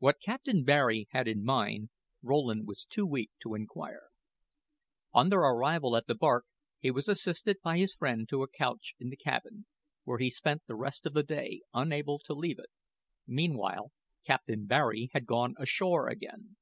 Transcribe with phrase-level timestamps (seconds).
[0.00, 1.88] What Captain Barry had in mind,
[2.22, 4.08] Rowland was too weak to inquire.
[5.14, 6.44] On their arrival at the bark
[6.78, 9.64] he was assisted by his friend to a couch in the cabin,
[10.04, 12.68] where he spent the rest of the day, unable to leave it.
[13.26, 13.92] Meanwhile,
[14.26, 16.58] Captain Barry had gone ashore again.